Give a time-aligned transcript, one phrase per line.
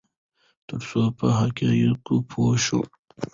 [0.67, 2.81] ترڅو په حقایقو پوه شو.